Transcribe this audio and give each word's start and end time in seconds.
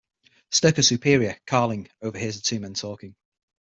Sturka's 0.49 0.87
superior 0.87 1.37
Carling 1.45 1.87
overhears 2.01 2.35
the 2.37 2.41
two 2.41 2.59
men 2.59 2.73
talking. 2.73 3.15